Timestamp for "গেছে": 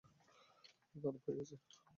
1.39-1.55